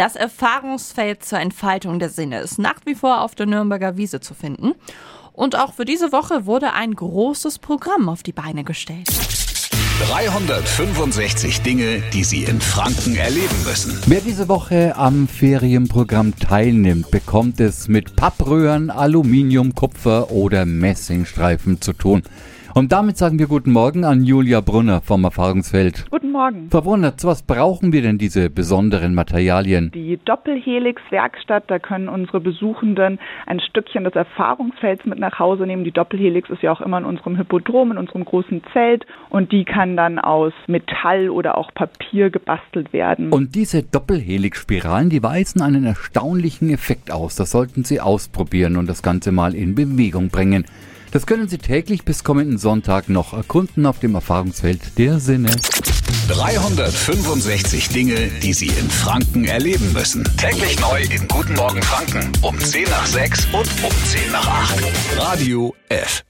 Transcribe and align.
Das 0.00 0.16
Erfahrungsfeld 0.16 1.22
zur 1.22 1.40
Entfaltung 1.40 1.98
der 1.98 2.08
Sinne 2.08 2.40
ist 2.40 2.58
nach 2.58 2.80
wie 2.86 2.94
vor 2.94 3.20
auf 3.20 3.34
der 3.34 3.44
Nürnberger 3.44 3.98
Wiese 3.98 4.20
zu 4.20 4.32
finden. 4.32 4.72
Und 5.34 5.58
auch 5.58 5.74
für 5.74 5.84
diese 5.84 6.10
Woche 6.10 6.46
wurde 6.46 6.72
ein 6.72 6.94
großes 6.94 7.58
Programm 7.58 8.08
auf 8.08 8.22
die 8.22 8.32
Beine 8.32 8.64
gestellt. 8.64 9.08
365 10.08 11.60
Dinge, 11.60 12.02
die 12.14 12.24
Sie 12.24 12.44
in 12.44 12.62
Franken 12.62 13.14
erleben 13.14 13.62
müssen. 13.66 14.00
Wer 14.06 14.22
diese 14.22 14.48
Woche 14.48 14.96
am 14.96 15.28
Ferienprogramm 15.28 16.34
teilnimmt, 16.38 17.10
bekommt 17.10 17.60
es 17.60 17.86
mit 17.86 18.16
Pappröhren, 18.16 18.88
Aluminium, 18.88 19.74
Kupfer 19.74 20.30
oder 20.30 20.64
Messingstreifen 20.64 21.82
zu 21.82 21.92
tun. 21.92 22.22
Und 22.72 22.92
damit 22.92 23.18
sagen 23.18 23.40
wir 23.40 23.48
guten 23.48 23.72
Morgen 23.72 24.04
an 24.04 24.22
Julia 24.22 24.60
Brunner 24.60 25.00
vom 25.00 25.24
Erfahrungsfeld. 25.24 26.06
Guten 26.08 26.30
Morgen. 26.30 26.68
Frau 26.70 26.82
Brunner, 26.82 27.16
zu 27.16 27.26
was 27.26 27.42
brauchen 27.42 27.92
wir 27.92 28.00
denn 28.00 28.16
diese 28.16 28.48
besonderen 28.48 29.12
Materialien? 29.12 29.90
Die 29.92 30.20
Doppelhelix-Werkstatt, 30.24 31.64
da 31.66 31.80
können 31.80 32.08
unsere 32.08 32.38
Besuchenden 32.38 33.18
ein 33.46 33.58
Stückchen 33.58 34.04
des 34.04 34.14
Erfahrungsfelds 34.14 35.04
mit 35.04 35.18
nach 35.18 35.40
Hause 35.40 35.66
nehmen. 35.66 35.82
Die 35.82 35.90
Doppelhelix 35.90 36.48
ist 36.48 36.62
ja 36.62 36.70
auch 36.70 36.80
immer 36.80 36.98
in 36.98 37.04
unserem 37.04 37.36
Hippodrom, 37.36 37.90
in 37.90 37.98
unserem 37.98 38.24
großen 38.24 38.62
Zelt 38.72 39.04
und 39.30 39.50
die 39.50 39.64
kann 39.64 39.96
dann 39.96 40.20
aus 40.20 40.52
Metall 40.68 41.28
oder 41.28 41.58
auch 41.58 41.74
Papier 41.74 42.30
gebastelt 42.30 42.92
werden. 42.92 43.32
Und 43.32 43.56
diese 43.56 43.82
Doppelhelix-Spiralen, 43.82 45.10
die 45.10 45.24
weisen 45.24 45.60
einen 45.60 45.84
erstaunlichen 45.84 46.70
Effekt 46.70 47.10
aus. 47.10 47.34
Das 47.34 47.50
sollten 47.50 47.82
Sie 47.82 48.00
ausprobieren 48.00 48.76
und 48.76 48.88
das 48.88 49.02
Ganze 49.02 49.32
mal 49.32 49.56
in 49.56 49.74
Bewegung 49.74 50.28
bringen. 50.28 50.66
Das 51.12 51.26
können 51.26 51.48
Sie 51.48 51.58
täglich 51.58 52.04
bis 52.04 52.22
kommenden 52.22 52.56
Sonntag 52.58 53.08
noch 53.08 53.32
erkunden 53.32 53.84
auf 53.84 53.98
dem 53.98 54.14
Erfahrungsfeld 54.14 54.96
der 54.96 55.18
Sinne. 55.18 55.50
365 56.28 57.88
Dinge, 57.88 58.28
die 58.42 58.52
Sie 58.52 58.68
in 58.68 58.88
Franken 58.88 59.44
erleben 59.44 59.92
müssen. 59.92 60.24
Täglich 60.36 60.78
neu 60.78 61.02
in 61.02 61.26
Guten 61.26 61.54
Morgen 61.54 61.82
Franken 61.82 62.30
um 62.42 62.56
10 62.58 62.84
nach 62.84 63.06
6 63.06 63.46
und 63.46 63.68
um 63.82 63.90
10 64.04 64.30
nach 64.30 64.46
8. 64.46 64.84
Radio 65.16 65.74
F. 65.88 66.22